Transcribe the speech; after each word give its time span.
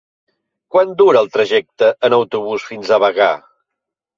Quant 0.75 0.93
dura 1.01 1.21
el 1.25 1.29
trajecte 1.35 1.91
en 2.09 2.17
autobús 2.19 2.67
fins 2.71 2.91
a 2.97 3.01
Bagà? 3.05 3.33